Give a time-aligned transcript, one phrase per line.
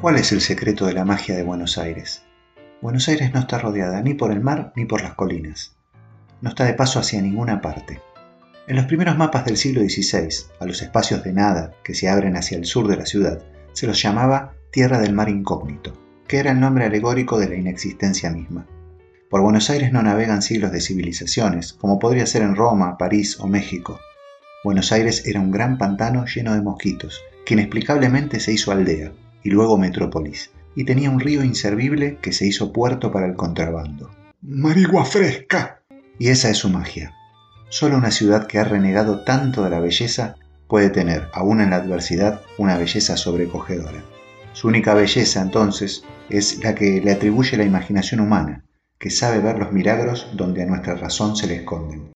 [0.00, 2.22] ¿Cuál es el secreto de la magia de Buenos Aires?
[2.80, 5.76] Buenos Aires no está rodeada ni por el mar ni por las colinas.
[6.40, 8.00] No está de paso hacia ninguna parte.
[8.68, 10.28] En los primeros mapas del siglo XVI,
[10.60, 13.88] a los espacios de nada que se abren hacia el sur de la ciudad, se
[13.88, 15.94] los llamaba Tierra del Mar Incógnito,
[16.28, 18.68] que era el nombre alegórico de la inexistencia misma.
[19.28, 23.48] Por Buenos Aires no navegan siglos de civilizaciones, como podría ser en Roma, París o
[23.48, 23.98] México.
[24.62, 29.10] Buenos Aires era un gran pantano lleno de mosquitos, que inexplicablemente se hizo aldea,
[29.48, 34.10] y luego metrópolis, y tenía un río inservible que se hizo puerto para el contrabando.
[34.42, 35.80] ¡Marigua fresca!
[36.18, 37.14] Y esa es su magia.
[37.70, 40.36] Solo una ciudad que ha renegado tanto de la belleza
[40.68, 44.04] puede tener, aún en la adversidad, una belleza sobrecogedora.
[44.52, 48.66] Su única belleza, entonces, es la que le atribuye la imaginación humana,
[48.98, 52.12] que sabe ver los milagros donde a nuestra razón se le esconden.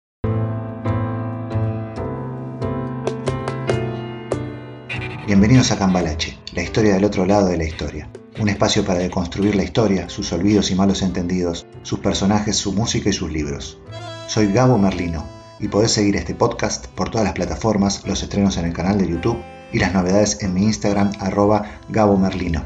[5.29, 8.09] Bienvenidos a Cambalache, la historia del otro lado de la historia.
[8.41, 13.11] Un espacio para deconstruir la historia, sus olvidos y malos entendidos, sus personajes, su música
[13.11, 13.79] y sus libros.
[14.27, 15.25] Soy Gabo Merlino
[15.61, 19.09] y podés seguir este podcast por todas las plataformas, los estrenos en el canal de
[19.09, 19.39] YouTube
[19.73, 22.65] y las novedades en mi Instagram arroba Gabo Merlino.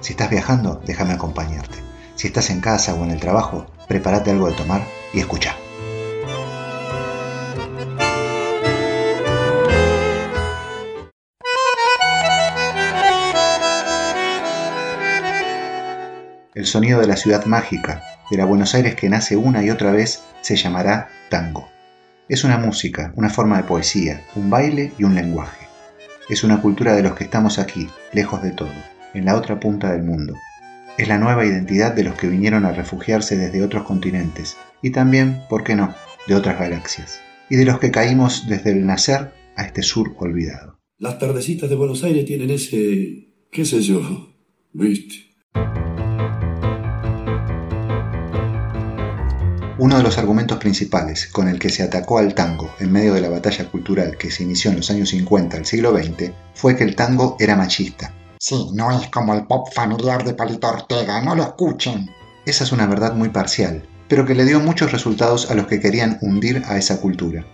[0.00, 1.78] Si estás viajando, déjame acompañarte.
[2.16, 5.56] Si estás en casa o en el trabajo, prepárate algo de tomar y escucha.
[16.54, 19.90] El sonido de la ciudad mágica, de la Buenos Aires que nace una y otra
[19.90, 21.68] vez, se llamará tango.
[22.28, 25.66] Es una música, una forma de poesía, un baile y un lenguaje.
[26.28, 28.72] Es una cultura de los que estamos aquí, lejos de todo,
[29.14, 30.34] en la otra punta del mundo.
[30.96, 35.40] Es la nueva identidad de los que vinieron a refugiarse desde otros continentes y también,
[35.50, 35.92] ¿por qué no?,
[36.28, 37.20] de otras galaxias.
[37.50, 40.78] Y de los que caímos desde el nacer a este sur olvidado.
[40.98, 44.36] Las tardecitas de Buenos Aires tienen ese, qué sé yo,
[44.72, 45.23] viste.
[49.84, 53.20] Uno de los argumentos principales con el que se atacó al tango en medio de
[53.20, 56.84] la batalla cultural que se inició en los años 50 del siglo XX fue que
[56.84, 58.10] el tango era machista.
[58.38, 62.08] Sí, no es como el pop familiar de Palito Ortega, no lo escuchen.
[62.46, 65.80] Esa es una verdad muy parcial, pero que le dio muchos resultados a los que
[65.80, 67.44] querían hundir a esa cultura.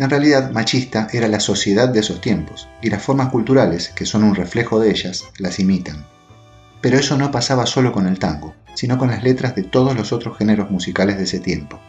[0.00, 4.24] En realidad, machista era la sociedad de esos tiempos, y las formas culturales, que son
[4.24, 6.04] un reflejo de ellas, las imitan.
[6.80, 10.12] Pero eso no pasaba solo con el tango sino con las letras de todos los
[10.12, 11.80] otros géneros musicales de ese tiempo.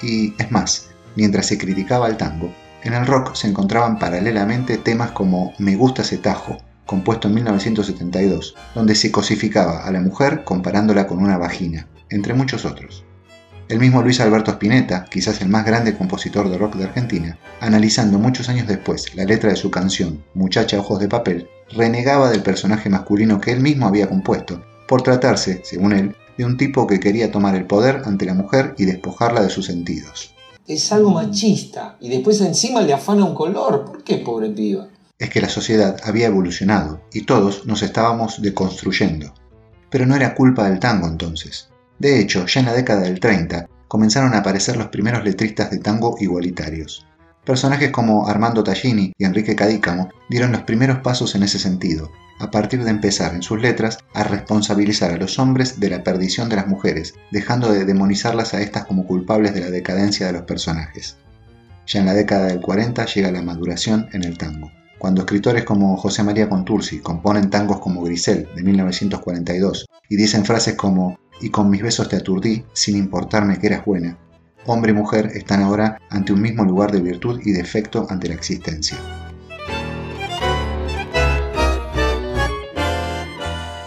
[0.00, 2.54] Y es más, mientras se criticaba el tango,
[2.84, 8.54] en el rock se encontraban paralelamente temas como Me gusta ese tajo, compuesto en 1972,
[8.76, 13.04] donde se cosificaba a la mujer comparándola con una vagina, entre muchos otros.
[13.68, 18.20] El mismo Luis Alberto Spinetta, quizás el más grande compositor de rock de Argentina, analizando
[18.20, 22.88] muchos años después la letra de su canción Muchacha Ojos de Papel, renegaba del personaje
[22.88, 27.30] masculino que él mismo había compuesto, por tratarse, según él, de un tipo que quería
[27.30, 30.34] tomar el poder ante la mujer y despojarla de sus sentidos.
[30.66, 33.84] Es algo machista y después encima le afana un color.
[33.84, 34.88] ¿Por qué, pobre piba?
[35.16, 39.32] Es que la sociedad había evolucionado y todos nos estábamos deconstruyendo.
[39.90, 41.68] Pero no era culpa del tango entonces.
[42.00, 45.78] De hecho, ya en la década del 30 comenzaron a aparecer los primeros letristas de
[45.78, 47.06] tango igualitarios.
[47.44, 52.50] Personajes como Armando Tallini y Enrique Cadícamo dieron los primeros pasos en ese sentido, a
[52.50, 56.56] partir de empezar en sus letras a responsabilizar a los hombres de la perdición de
[56.56, 61.16] las mujeres, dejando de demonizarlas a estas como culpables de la decadencia de los personajes.
[61.86, 64.70] Ya en la década del 40 llega la maduración en el tango.
[64.98, 70.74] Cuando escritores como José María Contursi componen tangos como Grisel de 1942 y dicen frases
[70.74, 74.18] como y con mis besos te aturdí sin importarme que eras buena,
[74.66, 78.34] hombre y mujer están ahora ante un mismo lugar de virtud y defecto ante la
[78.34, 78.98] existencia.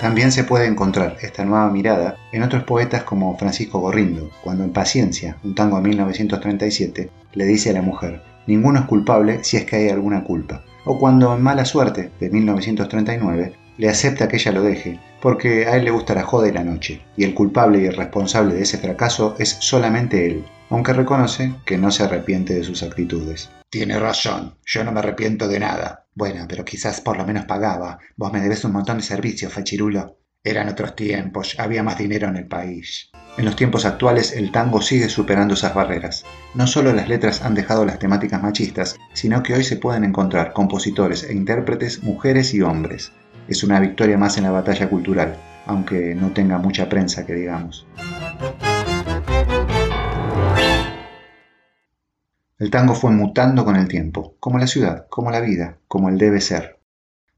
[0.03, 4.73] También se puede encontrar esta nueva mirada en otros poetas como Francisco Gorrindo, cuando en
[4.73, 9.63] Paciencia, un tango de 1937, le dice a la mujer, ninguno es culpable si es
[9.63, 14.51] que hay alguna culpa, o cuando en Mala Suerte, de 1939, le acepta que ella
[14.51, 17.81] lo deje, porque a él le gusta la joda y la noche, y el culpable
[17.81, 22.55] y el responsable de ese fracaso es solamente él, aunque reconoce que no se arrepiente
[22.55, 23.51] de sus actitudes.
[23.69, 26.07] Tiene razón, yo no me arrepiento de nada.
[26.15, 27.99] Bueno, pero quizás por lo menos pagaba.
[28.17, 30.17] Vos me debes un montón de servicios, fachirulo.
[30.43, 33.11] Eran otros tiempos, había más dinero en el país.
[33.37, 36.25] En los tiempos actuales el tango sigue superando esas barreras.
[36.55, 40.53] No solo las letras han dejado las temáticas machistas, sino que hoy se pueden encontrar
[40.53, 43.11] compositores e intérpretes mujeres y hombres.
[43.47, 45.37] Es una victoria más en la batalla cultural,
[45.67, 47.85] aunque no tenga mucha prensa que digamos.
[52.63, 56.17] El tango fue mutando con el tiempo, como la ciudad, como la vida, como el
[56.17, 56.79] debe ser.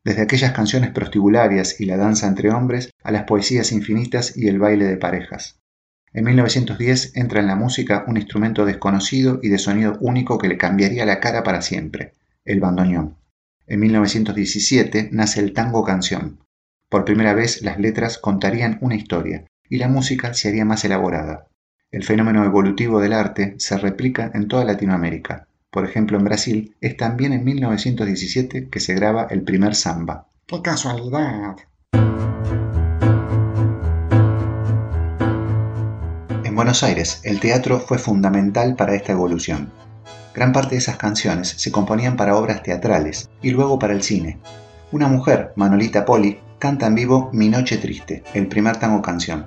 [0.04, 4.60] desde aquellas canciones prostibularias y la danza entre hombres a las poesías infinitas y el
[4.60, 5.60] baile de parejas.
[6.14, 10.60] En 1910 entra en la música un instrumento desconocido y de sonido único que le
[10.60, 12.14] cambiaría la cara para siempre,
[12.44, 13.18] el bandoneón.
[13.66, 16.46] En 1917 nace el tango canción.
[16.88, 21.48] Por primera vez las letras contarían una historia y la música se haría más elaborada.
[21.96, 25.48] El fenómeno evolutivo del arte se replica en toda Latinoamérica.
[25.72, 30.28] Por ejemplo, en Brasil es también en 1917 que se graba el primer samba.
[30.46, 31.56] ¡Qué casualidad!
[36.44, 39.72] En Buenos Aires, el teatro fue fundamental para esta evolución.
[40.34, 44.38] Gran parte de esas canciones se componían para obras teatrales y luego para el cine.
[44.92, 49.46] Una mujer, Manolita Poli, canta en vivo Mi Noche Triste, el primer tango canción.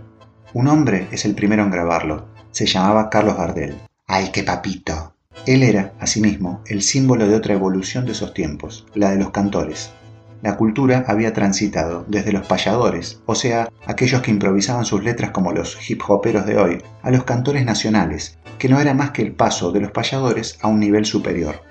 [0.54, 2.37] Un hombre es el primero en grabarlo.
[2.58, 3.76] Se llamaba Carlos Gardel.
[4.08, 5.14] ¡Ay, qué papito!
[5.46, 9.92] Él era, asimismo, el símbolo de otra evolución de esos tiempos, la de los cantores.
[10.42, 15.52] La cultura había transitado desde los payadores, o sea, aquellos que improvisaban sus letras como
[15.52, 19.36] los hip hoperos de hoy, a los cantores nacionales, que no era más que el
[19.36, 21.62] paso de los payadores a un nivel superior.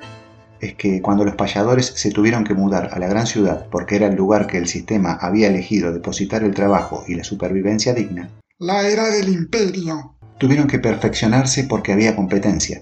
[0.62, 4.08] Es que cuando los payadores se tuvieron que mudar a la gran ciudad porque era
[4.08, 8.88] el lugar que el sistema había elegido depositar el trabajo y la supervivencia digna, La
[8.88, 10.17] era del imperio.
[10.38, 12.82] Tuvieron que perfeccionarse porque había competencia.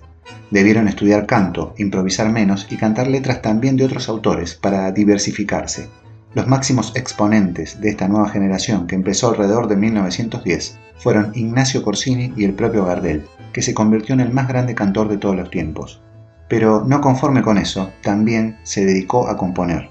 [0.52, 5.90] Debieron estudiar canto, improvisar menos y cantar letras también de otros autores para diversificarse.
[6.34, 12.34] Los máximos exponentes de esta nueva generación que empezó alrededor de 1910 fueron Ignacio Corsini
[12.36, 15.50] y el propio Gardel, que se convirtió en el más grande cantor de todos los
[15.50, 16.01] tiempos.
[16.50, 19.90] Pero no conforme con eso, también se dedicó a componer.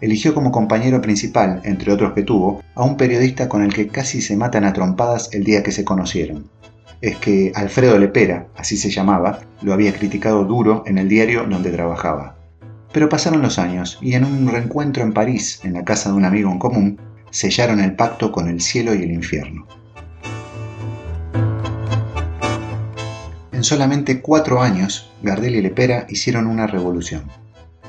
[0.00, 4.20] Eligió como compañero principal, entre otros que tuvo, a un periodista con el que casi
[4.20, 6.50] se matan a trompadas el día que se conocieron.
[7.04, 11.70] Es que Alfredo Lepera, así se llamaba, lo había criticado duro en el diario donde
[11.70, 12.38] trabajaba.
[12.94, 16.24] Pero pasaron los años y en un reencuentro en París, en la casa de un
[16.24, 16.98] amigo en común,
[17.30, 19.66] sellaron el pacto con el cielo y el infierno.
[23.52, 27.24] En solamente cuatro años, Gardel y Lepera hicieron una revolución.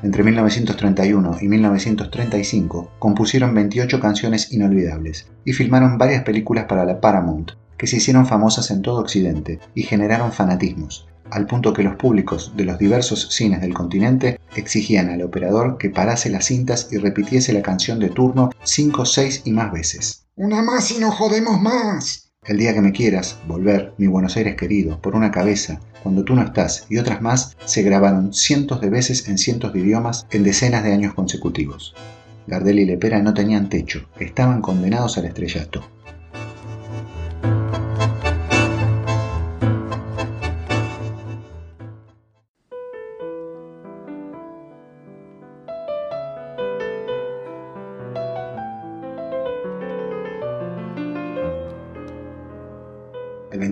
[0.04, 7.54] Entre 1931 y 1935 compusieron 28 canciones inolvidables y filmaron varias películas para la Paramount,
[7.78, 12.54] que se hicieron famosas en todo Occidente y generaron fanatismos, al punto que los públicos
[12.56, 17.54] de los diversos cines del continente exigían al operador que parase las cintas y repitiese
[17.54, 20.26] la canción de turno 5, 6 y más veces.
[20.36, 22.32] Una más y no jodemos más.
[22.46, 26.36] El día que me quieras, volver, mi Buenos Aires querido, por una cabeza, cuando tú
[26.36, 30.44] no estás y otras más se grabaron cientos de veces en cientos de idiomas en
[30.44, 31.96] decenas de años consecutivos.
[32.46, 35.84] Gardel y Lepera no tenían techo, estaban condenados al estrellato.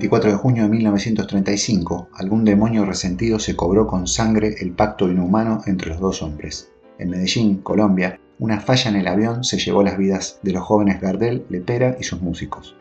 [0.04, 5.62] 24 de junio de 1935, algún demonio resentido se cobró con sangre el pacto inhumano
[5.66, 6.74] entre los dos hombres.
[7.00, 11.00] En Medellín, Colombia, una falla en el avión se llevó las vidas de los jóvenes
[11.00, 12.76] Gardel, Lepera y sus músicos.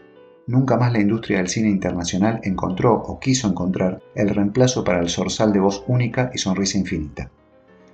[0.48, 5.08] Nunca más la industria del cine internacional encontró o quiso encontrar el reemplazo para el
[5.08, 7.30] zorzal de voz única y sonrisa infinita.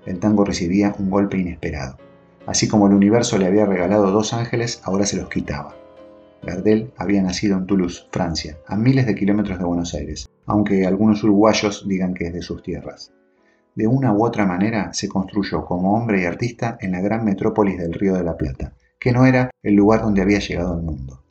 [0.06, 1.98] El tango recibía un golpe inesperado.
[2.46, 5.76] Así como el universo le había regalado dos ángeles, ahora se los quitaba.
[6.42, 11.22] Gardel había nacido en Toulouse, Francia, a miles de kilómetros de Buenos Aires, aunque algunos
[11.24, 13.12] uruguayos digan que es de sus tierras.
[13.74, 17.78] De una u otra manera se construyó como hombre y artista en la gran metrópolis
[17.78, 21.22] del Río de la Plata, que no era el lugar donde había llegado al mundo.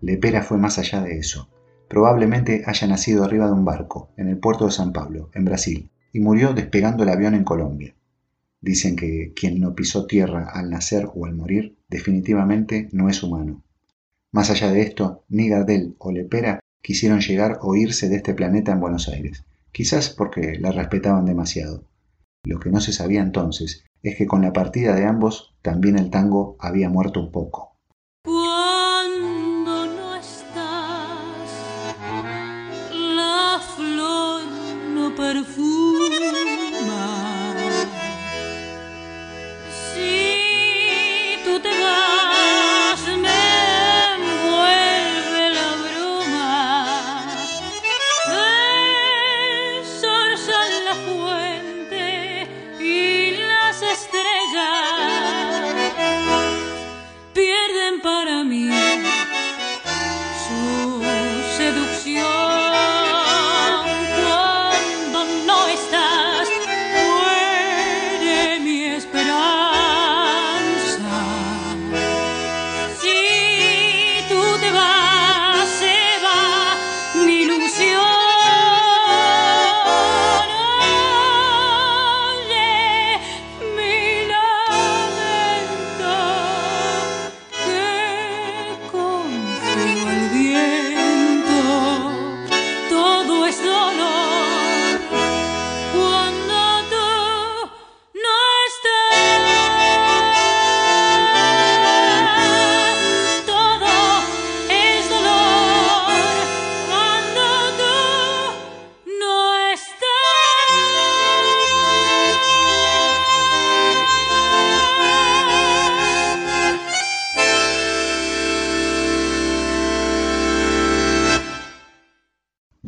[0.00, 1.48] Lepera fue más allá de eso.
[1.88, 5.90] Probablemente haya nacido arriba de un barco, en el puerto de San Pablo, en Brasil,
[6.12, 7.94] y murió despegando el avión en Colombia.
[8.60, 13.62] Dicen que quien no pisó tierra al nacer o al morir definitivamente no es humano.
[14.30, 18.72] Más allá de esto, ni Gardel o Lepera quisieron llegar o irse de este planeta
[18.72, 21.84] en Buenos Aires, quizás porque la respetaban demasiado.
[22.44, 26.10] Lo que no se sabía entonces es que con la partida de ambos también el
[26.10, 27.67] tango había muerto un poco.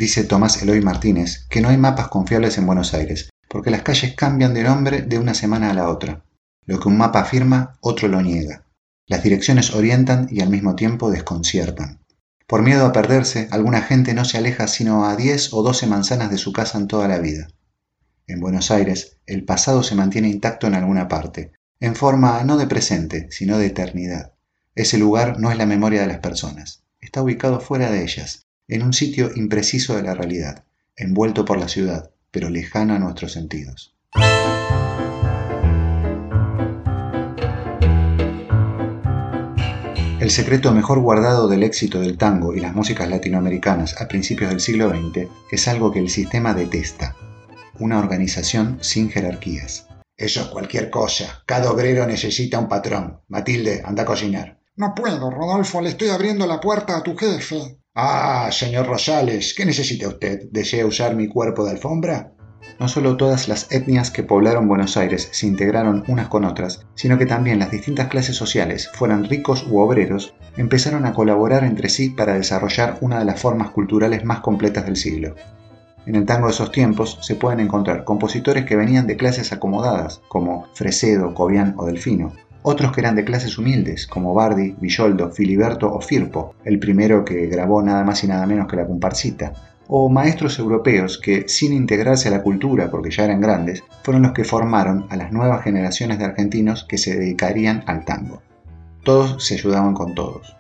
[0.00, 4.14] Dice Tomás Eloy Martínez que no hay mapas confiables en Buenos Aires, porque las calles
[4.14, 6.24] cambian de nombre de una semana a la otra.
[6.64, 8.64] Lo que un mapa afirma, otro lo niega.
[9.06, 12.00] Las direcciones orientan y al mismo tiempo desconciertan.
[12.46, 16.30] Por miedo a perderse, alguna gente no se aleja sino a 10 o 12 manzanas
[16.30, 17.48] de su casa en toda la vida.
[18.26, 22.66] En Buenos Aires, el pasado se mantiene intacto en alguna parte, en forma no de
[22.66, 24.32] presente, sino de eternidad.
[24.74, 28.84] Ese lugar no es la memoria de las personas, está ubicado fuera de ellas, en
[28.84, 30.64] un sitio impreciso de la realidad,
[30.96, 33.96] envuelto por la ciudad, pero lejano a nuestros sentidos.
[40.20, 44.60] El secreto mejor guardado del éxito del tango y las músicas latinoamericanas a principios del
[44.60, 47.16] siglo XX es algo que el sistema detesta,
[47.80, 49.88] una organización sin jerarquías.
[50.16, 51.42] Eso es cualquier cosa.
[51.46, 53.22] Cada obrero necesita un patrón.
[53.26, 54.60] Matilde, anda a cocinar.
[54.76, 57.79] No puedo, Rodolfo, le estoy abriendo la puerta a tu jefe.
[58.02, 60.48] Ah, señor Rosales, ¿qué necesita usted?
[60.50, 62.32] ¿Desea usar mi cuerpo de alfombra?
[62.78, 67.18] No solo todas las etnias que poblaron Buenos Aires se integraron unas con otras, sino
[67.18, 72.08] que también las distintas clases sociales, fueran ricos u obreros, empezaron a colaborar entre sí
[72.08, 75.34] para desarrollar una de las formas culturales más completas del siglo.
[76.06, 80.22] En el tango de esos tiempos se pueden encontrar compositores que venían de clases acomodadas,
[80.28, 85.92] como Fresedo, Cobian o Delfino, otros que eran de clases humildes, como Bardi, Villoldo, Filiberto
[85.92, 89.52] o Firpo, el primero que grabó nada más y nada menos que la comparsita,
[89.88, 94.32] o maestros europeos que, sin integrarse a la cultura porque ya eran grandes, fueron los
[94.32, 98.40] que formaron a las nuevas generaciones de argentinos que se dedicarían al tango.
[99.02, 100.56] Todos se ayudaban con todos.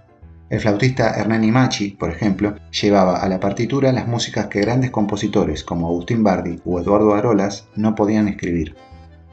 [0.48, 5.62] El flautista Hernani Machi, por ejemplo, llevaba a la partitura las músicas que grandes compositores
[5.62, 8.74] como Agustín Bardi o Eduardo Arolas no podían escribir.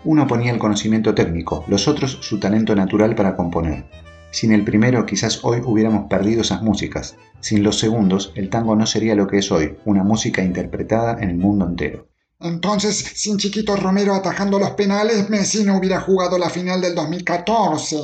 [0.07, 3.83] Uno ponía el conocimiento técnico, los otros su talento natural para componer.
[4.31, 7.17] Sin el primero quizás hoy hubiéramos perdido esas músicas.
[7.41, 11.31] Sin los segundos, el tango no sería lo que es hoy, una música interpretada en
[11.31, 12.07] el mundo entero.
[12.39, 17.97] Entonces, sin Chiquito Romero atajando los penales, Messi no hubiera jugado la final del 2014.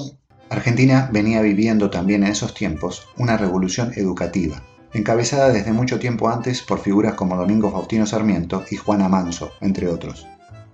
[0.49, 6.63] Argentina venía viviendo también en esos tiempos una revolución educativa, encabezada desde mucho tiempo antes
[6.63, 10.27] por figuras como Domingo Faustino Sarmiento y Juana Manso, entre otros.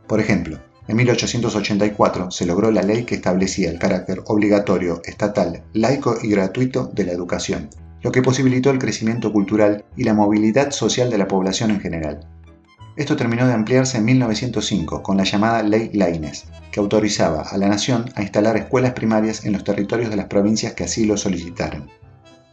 [0.07, 0.57] Por ejemplo,
[0.89, 6.87] en 1884 se logró la ley que establecía el carácter obligatorio, estatal, laico y gratuito
[6.87, 7.69] de la educación,
[8.01, 12.27] lo que posibilitó el crecimiento cultural y la movilidad social de la población en general.
[12.95, 17.69] Esto terminó de ampliarse en 1905 con la llamada Ley Laines, que autorizaba a la
[17.69, 21.87] nación a instalar escuelas primarias en los territorios de las provincias que así lo solicitaran.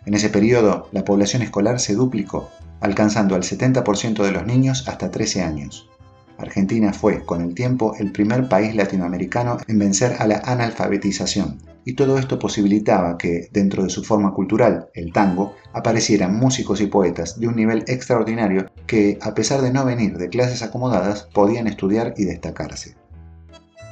[0.05, 2.51] En ese periodo, la población escolar se duplicó,
[2.83, 5.89] alcanzando al 70% de los niños hasta 13 años.
[6.39, 11.95] Argentina fue, con el tiempo, el primer país latinoamericano en vencer a la analfabetización, y
[11.95, 17.39] todo esto posibilitaba que, dentro de su forma cultural, el tango, aparecieran músicos y poetas
[17.39, 22.15] de un nivel extraordinario que, a pesar de no venir de clases acomodadas, podían estudiar
[22.17, 22.97] y destacarse.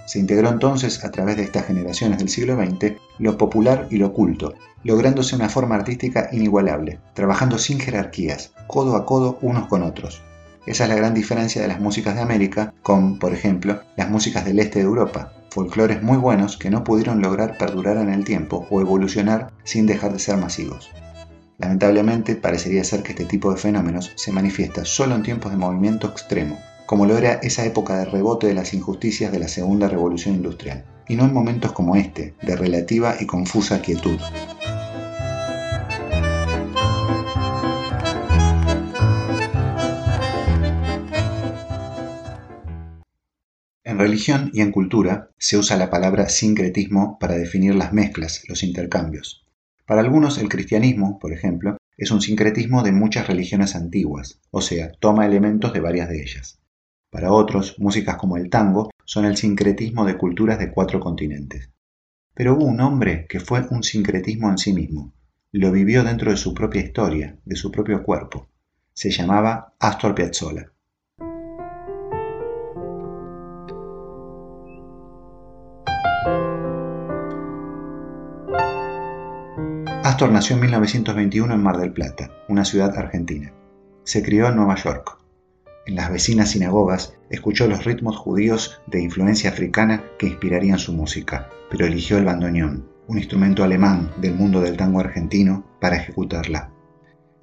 [0.06, 4.12] Se integró entonces, a través de estas generaciones del siglo XX, lo popular y lo
[4.12, 10.20] culto, lográndose una forma artística inigualable, trabajando sin jerarquías, codo a codo unos con otros,
[10.66, 14.44] esa es la gran diferencia de las músicas de América con, por ejemplo, las músicas
[14.44, 18.66] del este de Europa, folclores muy buenos que no pudieron lograr perdurar en el tiempo
[18.70, 20.90] o evolucionar sin dejar de ser masivos.
[21.58, 26.08] Lamentablemente, parecería ser que este tipo de fenómenos se manifiesta solo en tiempos de movimiento
[26.08, 30.34] extremo, como lo era esa época de rebote de las injusticias de la segunda revolución
[30.34, 34.18] industrial, y no en momentos como este, de relativa y confusa quietud.
[43.94, 48.64] En religión y en cultura se usa la palabra sincretismo para definir las mezclas, los
[48.64, 49.46] intercambios.
[49.86, 54.90] Para algunos el cristianismo, por ejemplo, es un sincretismo de muchas religiones antiguas, o sea,
[54.98, 56.58] toma elementos de varias de ellas.
[57.08, 61.70] Para otros, músicas como el tango son el sincretismo de culturas de cuatro continentes.
[62.34, 65.14] Pero hubo un hombre que fue un sincretismo en sí mismo.
[65.52, 68.48] Lo vivió dentro de su propia historia, de su propio cuerpo.
[68.92, 70.73] Se llamaba Astor Piazzolla.
[80.14, 83.52] Astor nació en 1921 en Mar del Plata, una ciudad argentina.
[84.04, 85.18] Se crió en Nueva York.
[85.86, 91.48] En las vecinas sinagogas escuchó los ritmos judíos de influencia africana que inspirarían su música,
[91.68, 96.70] pero eligió el bandoneón, un instrumento alemán del mundo del tango argentino, para ejecutarla.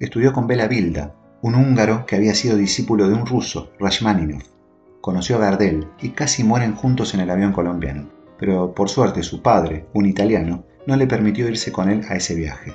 [0.00, 4.44] Estudió con Bela Bilda, un húngaro que había sido discípulo de un ruso, Rashmaninov.
[5.02, 9.42] Conoció a Gardel y casi mueren juntos en el avión colombiano, pero por suerte su
[9.42, 12.72] padre, un italiano, no le permitió irse con él a ese viaje.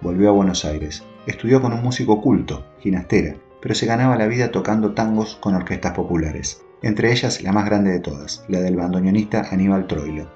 [0.00, 4.50] Volvió a Buenos Aires, estudió con un músico culto, Ginastera, pero se ganaba la vida
[4.50, 9.48] tocando tangos con orquestas populares, entre ellas la más grande de todas, la del bandoneonista
[9.50, 10.30] Aníbal Troilo.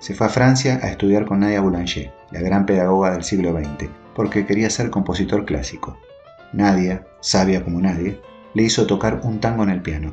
[0.00, 3.88] Se fue a Francia a estudiar con Nadia Boulanger, la gran pedagoga del siglo XX,
[4.16, 5.96] porque quería ser compositor clásico.
[6.52, 8.20] Nadia, sabia como nadie,
[8.54, 10.12] le hizo tocar un tango en el piano.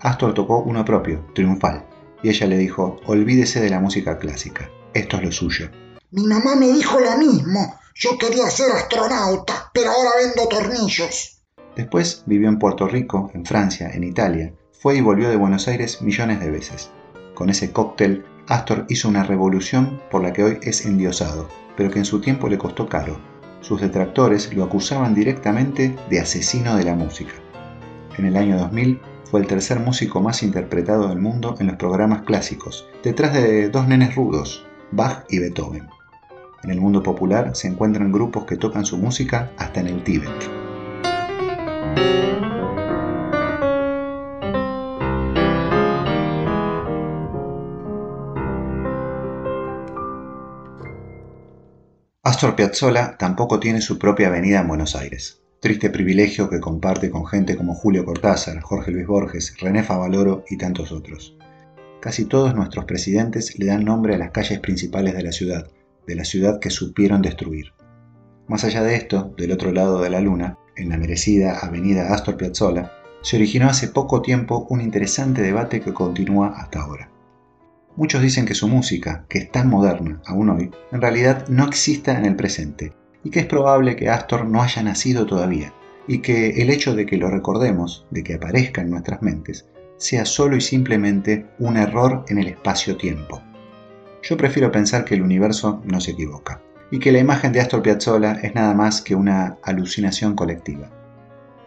[0.00, 1.86] Astor tocó uno propio, triunfal,
[2.22, 5.70] y ella le dijo, olvídese de la música clásica, esto es lo suyo.
[6.10, 7.78] Mi mamá me dijo lo mismo.
[7.94, 11.42] Yo quería ser astronauta, pero ahora vendo tornillos.
[11.76, 16.02] Después vivió en Puerto Rico, en Francia, en Italia, fue y volvió de Buenos Aires
[16.02, 16.90] millones de veces.
[17.34, 21.98] Con ese cóctel, Astor hizo una revolución por la que hoy es endiosado, pero que
[21.98, 23.20] en su tiempo le costó caro.
[23.60, 27.34] Sus detractores lo acusaban directamente de asesino de la música.
[28.18, 32.22] En el año 2000 fue el tercer músico más interpretado del mundo en los programas
[32.22, 35.88] clásicos, detrás de dos nenes rudos, Bach y Beethoven.
[36.62, 40.30] En el mundo popular se encuentran grupos que tocan su música hasta en el Tíbet.
[52.22, 55.40] Astor Piazzolla tampoco tiene su propia avenida en Buenos Aires.
[55.60, 60.56] Triste privilegio que comparte con gente como Julio Cortázar, Jorge Luis Borges, René Favaloro y
[60.56, 61.36] tantos otros.
[62.00, 65.66] Casi todos nuestros presidentes le dan nombre a las calles principales de la ciudad,
[66.06, 67.74] de la ciudad que supieron destruir.
[68.48, 72.38] Más allá de esto, del otro lado de la luna, en la merecida avenida Astor
[72.38, 72.90] Piazzolla,
[73.22, 77.10] se originó hace poco tiempo un interesante debate que continúa hasta ahora.
[77.96, 82.16] Muchos dicen que su música, que es tan moderna aún hoy, en realidad no exista
[82.16, 85.74] en el presente, y que es probable que Astor no haya nacido todavía,
[86.08, 89.68] y que el hecho de que lo recordemos, de que aparezca en nuestras mentes,
[90.00, 93.42] sea solo y simplemente un error en el espacio-tiempo.
[94.22, 97.82] Yo prefiero pensar que el universo no se equivoca, y que la imagen de Astor
[97.82, 100.90] Piazzolla es nada más que una alucinación colectiva.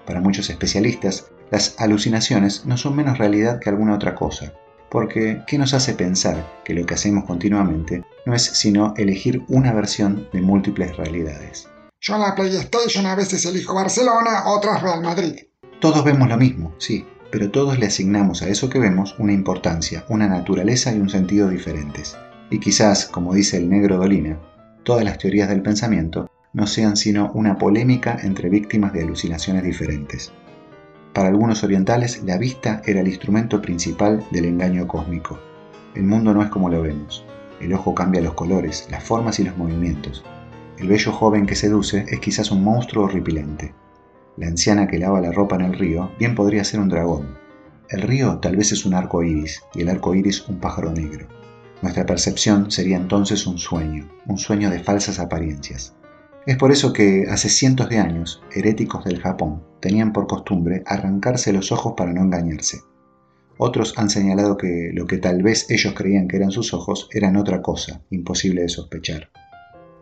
[0.08, 4.52] Para muchos especialistas, las alucinaciones no son menos realidad que alguna otra cosa,
[4.89, 9.74] porque ¿qué nos hace pensar que lo que hacemos continuamente no es sino elegir una
[9.74, 11.69] versión de múltiples realidades?
[12.02, 15.36] Yo en la PlayStation a veces elijo Barcelona, otras Real Madrid.
[15.80, 20.06] Todos vemos lo mismo, sí, pero todos le asignamos a eso que vemos una importancia,
[20.08, 22.15] una naturaleza y un sentido diferentes.
[22.52, 24.38] Y quizás, como dice el negro Dolina,
[24.84, 30.32] todas las teorías del pensamiento no sean sino una polémica entre víctimas de alucinaciones diferentes.
[31.12, 35.39] Para algunos orientales, la vista era el instrumento principal del engaño cósmico.
[35.96, 37.26] El mundo no es como lo vemos.
[37.60, 40.24] El ojo cambia los colores, las formas y los movimientos.
[40.78, 43.74] El bello joven que seduce es quizás un monstruo horripilante.
[44.36, 47.38] La anciana que lava la ropa en el río bien podría ser un dragón.
[47.89, 51.28] El río tal vez es un arco iris y el arco iris un pájaro negro.
[51.84, 55.93] Nuestra percepción sería entonces un sueño, un sueño de falsas apariencias.
[56.46, 61.54] Es por eso que hace cientos de años, heréticos del Japón tenían por costumbre arrancarse
[61.54, 62.82] los ojos para no engañarse.
[63.58, 67.38] Otros han señalado que lo que tal vez ellos creían que eran sus ojos eran
[67.38, 69.30] otra cosa, imposible de sospechar.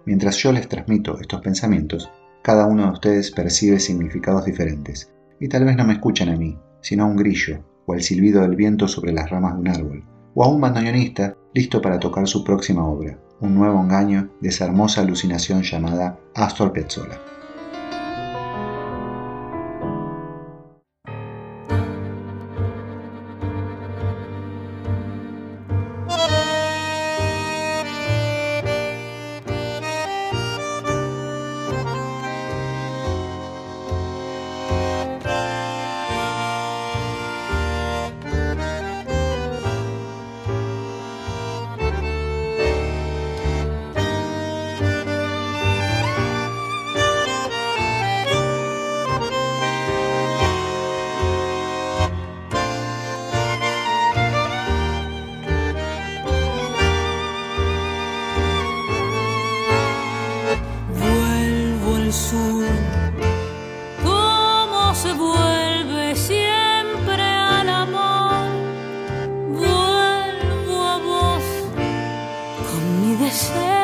[0.06, 2.10] Mientras yo les transmito estos pensamientos,
[2.42, 6.58] cada uno de ustedes percibe significados diferentes, y tal vez no me escuchan a mí,
[6.82, 10.04] sino a un grillo, o al silbido del viento sobre las ramas de un árbol,
[10.34, 14.66] o a un bandoneonista listo para tocar su próxima obra, un nuevo engaño de esa
[14.66, 17.20] hermosa alucinación llamada Astor Piazzolla.
[72.72, 73.81] con mi deseo.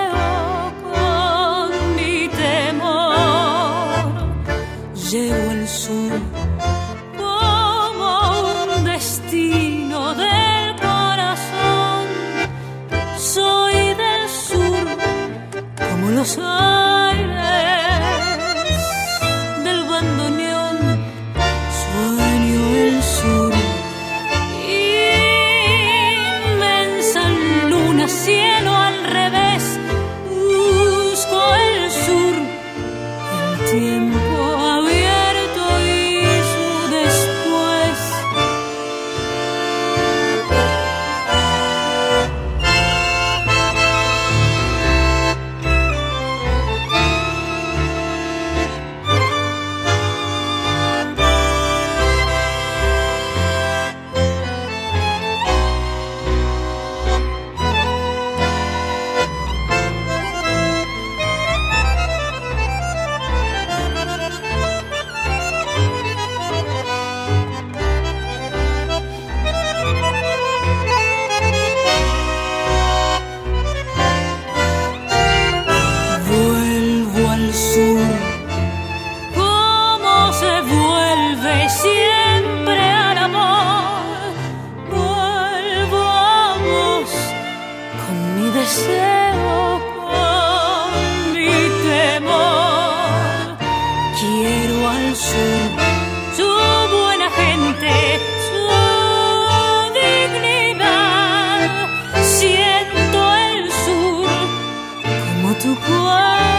[105.59, 106.56] Como tu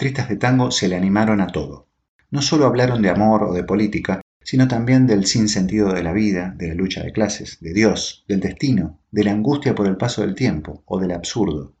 [0.00, 1.86] letristas de tango se le animaron a todo.
[2.30, 6.54] No solo hablaron de amor o de política, sino también del sinsentido de la vida,
[6.56, 10.22] de la lucha de clases, de Dios, del destino, de la angustia por el paso
[10.22, 11.74] del tiempo o del absurdo.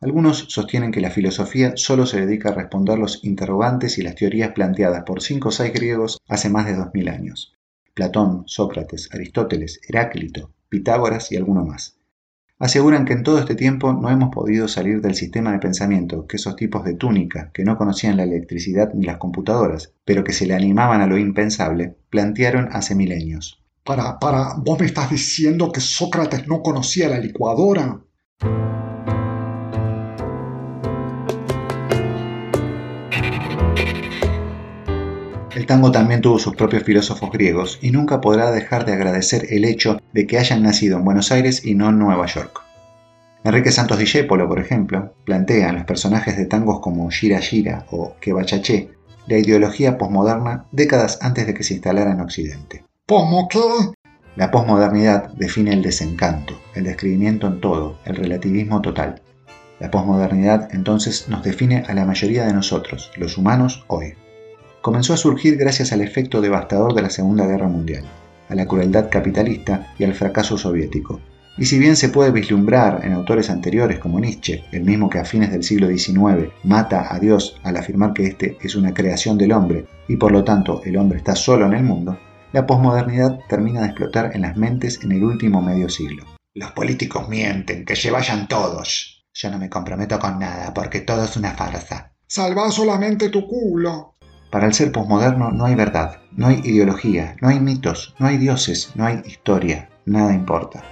[0.00, 4.52] Algunos sostienen que la filosofía solo se dedica a responder los interrogantes y las teorías
[4.52, 7.54] planteadas por cinco o seis griegos hace más de dos mil años.
[7.92, 11.95] Platón, Sócrates, Aristóteles, Heráclito, Pitágoras y alguno más.
[12.58, 16.36] Aseguran que en todo este tiempo no hemos podido salir del sistema de pensamiento que
[16.36, 20.46] esos tipos de túnica, que no conocían la electricidad ni las computadoras, pero que se
[20.46, 23.62] le animaban a lo impensable, plantearon hace milenios.
[23.84, 28.00] Para, para, ¿vos me estás diciendo que Sócrates no conocía la licuadora?
[35.56, 39.64] El tango también tuvo sus propios filósofos griegos y nunca podrá dejar de agradecer el
[39.64, 42.60] hecho de que hayan nacido en Buenos Aires y no en Nueva York.
[43.42, 48.16] Enrique Santos Discépolo, por ejemplo, plantea en los personajes de tangos como Gira Gira o
[48.20, 48.90] Que Bachaché
[49.28, 52.84] la ideología posmoderna décadas antes de que se instalara en Occidente.
[53.06, 53.62] ¿Cómo qué?
[54.36, 59.22] La posmodernidad define el desencanto, el describimiento en todo, el relativismo total.
[59.80, 64.16] La posmodernidad entonces nos define a la mayoría de nosotros, los humanos, hoy.
[64.86, 68.04] Comenzó a surgir gracias al efecto devastador de la Segunda Guerra Mundial,
[68.48, 71.20] a la crueldad capitalista y al fracaso soviético.
[71.58, 75.24] Y si bien se puede vislumbrar en autores anteriores como Nietzsche, el mismo que a
[75.24, 79.50] fines del siglo XIX mata a Dios al afirmar que éste es una creación del
[79.50, 82.16] hombre y por lo tanto el hombre está solo en el mundo,
[82.52, 86.22] la posmodernidad termina de explotar en las mentes en el último medio siglo.
[86.54, 89.26] Los políticos mienten, que se vayan todos.
[89.34, 92.12] Yo no me comprometo con nada porque todo es una farsa.
[92.28, 94.15] Salva solamente tu culo.
[94.50, 98.38] Para el ser posmoderno no hay verdad, no hay ideología, no hay mitos, no hay
[98.38, 100.82] dioses, no hay historia, nada importa.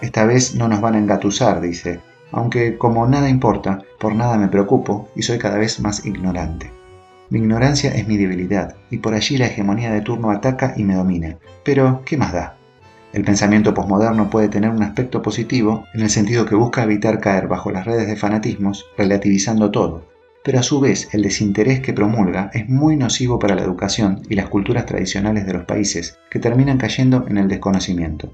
[0.00, 2.00] Esta vez no nos van a engatusar, dice,
[2.32, 6.70] aunque como nada importa, por nada me preocupo y soy cada vez más ignorante.
[7.30, 10.94] Mi ignorancia es mi debilidad, y por allí la hegemonía de turno ataca y me
[10.94, 11.36] domina.
[11.64, 12.56] Pero, ¿qué más da?
[13.12, 17.48] El pensamiento posmoderno puede tener un aspecto positivo en el sentido que busca evitar caer
[17.48, 20.09] bajo las redes de fanatismos, relativizando todo,
[20.42, 24.34] pero a su vez el desinterés que promulga es muy nocivo para la educación y
[24.34, 28.32] las culturas tradicionales de los países, que terminan cayendo en el desconocimiento.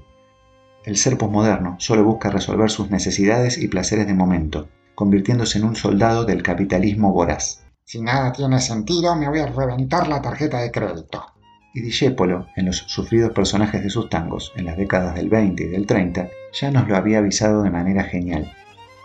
[0.85, 5.75] El ser posmoderno solo busca resolver sus necesidades y placeres de momento, convirtiéndose en un
[5.75, 7.65] soldado del capitalismo voraz.
[7.83, 11.25] Si nada tiene sentido, me voy a reventar la tarjeta de crédito.
[11.73, 15.67] Y Discépolo, en los sufridos personajes de sus tangos, en las décadas del 20 y
[15.67, 18.51] del 30, ya nos lo había avisado de manera genial.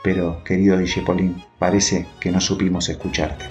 [0.02, 3.46] Pero, querido Discepolín, parece que no supimos escucharte.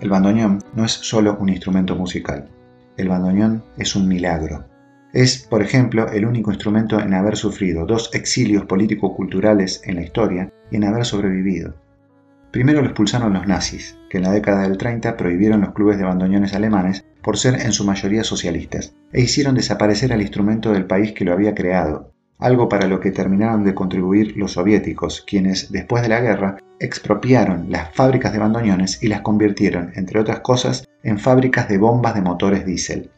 [0.00, 2.48] El bandoneón no es solo un instrumento musical.
[2.96, 4.75] El bandoneón es un milagro.
[5.16, 10.52] Es, por ejemplo, el único instrumento en haber sufrido dos exilios político-culturales en la historia
[10.70, 11.74] y en haber sobrevivido.
[12.50, 16.04] Primero lo expulsaron los nazis, que en la década del 30 prohibieron los clubes de
[16.04, 21.12] bandoneones alemanes por ser en su mayoría socialistas, e hicieron desaparecer al instrumento del país
[21.12, 26.02] que lo había creado, algo para lo que terminaron de contribuir los soviéticos, quienes, después
[26.02, 31.18] de la guerra, expropiaron las fábricas de bandoneones y las convirtieron, entre otras cosas, en
[31.18, 33.10] fábricas de bombas de motores diésel.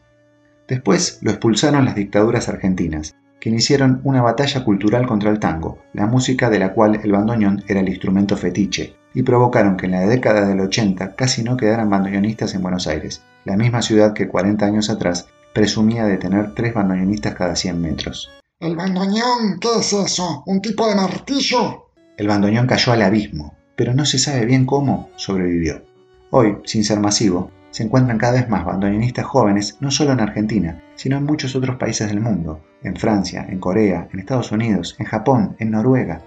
[0.69, 6.05] Después lo expulsaron las dictaduras argentinas, que iniciaron una batalla cultural contra el tango, la
[6.05, 10.01] música de la cual el bandoneón era el instrumento fetiche, y provocaron que en la
[10.01, 14.63] década del 80 casi no quedaran bandoneonistas en Buenos Aires, la misma ciudad que 40
[14.63, 18.29] años atrás presumía de tener tres bandoneonistas cada 100 metros.
[18.59, 19.59] ¿El bandoneón?
[19.59, 20.43] ¿Qué es eso?
[20.45, 21.87] ¿Un tipo de martillo?
[22.15, 25.81] El bandoneón cayó al abismo, pero no se sabe bien cómo sobrevivió.
[26.29, 30.83] Hoy, sin ser masivo, Se encuentran cada vez más bandoneonistas jóvenes, no solo en Argentina,
[30.95, 35.05] sino en muchos otros países del mundo, en Francia, en Corea, en Estados Unidos, en
[35.05, 36.21] Japón, en Noruega.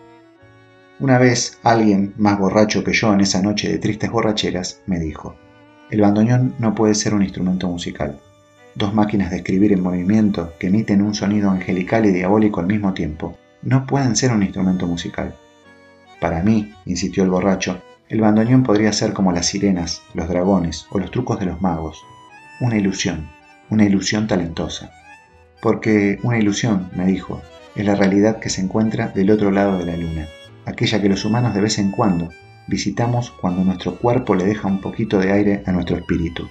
[1.01, 5.35] Una vez alguien, más borracho que yo en esa noche de tristes borracheras, me dijo,
[5.91, 8.21] el bandoneón no puede ser un instrumento musical.
[8.75, 12.95] Dos máquinas de escribir en movimiento que emiten un sonido angelical y diabólico al mismo
[12.95, 15.35] tiempo no pueden ser un instrumento musical.
[16.21, 20.99] Para mí, insistió el borracho, el bandoneón podría ser como las sirenas, los dragones o
[20.99, 22.05] los trucos de los magos.
[22.61, 23.31] Una ilusión,
[23.71, 24.91] una ilusión talentosa.
[25.63, 27.41] Porque una ilusión, me dijo,
[27.75, 30.27] es la realidad que se encuentra del otro lado de la luna,
[30.67, 32.29] aquella que los humanos de vez en cuando
[32.69, 36.47] visitamos cuando nuestro cuerpo le deja un poquito de aire a nuestro espíritu.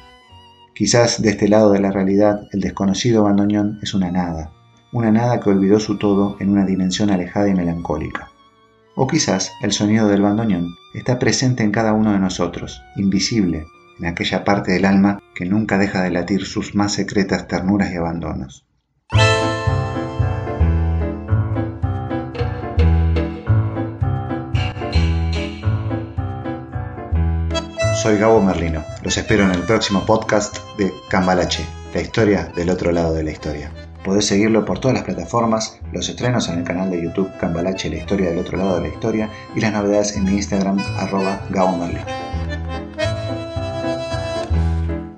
[0.73, 4.51] Quizás de este lado de la realidad el desconocido bandoneón es una nada,
[4.91, 8.30] una nada que olvidó su todo en una dimensión alejada y melancólica.
[8.95, 13.65] O quizás el sonido del bandoneón está presente en cada uno de nosotros, invisible,
[13.99, 17.95] en aquella parte del alma que nunca deja de latir sus más secretas ternuras y
[17.95, 18.65] abandonos.
[28.01, 28.83] Soy Gabo Merlino.
[29.03, 33.31] Los espero en el próximo podcast de Cambalache, la historia del otro lado de la
[33.31, 33.71] historia.
[34.03, 37.97] Podés seguirlo por todas las plataformas, los estrenos en el canal de YouTube Cambalache, la
[37.97, 41.77] historia del otro lado de la historia y las novedades en mi Instagram arroba Gabo
[41.77, 42.30] Merlino.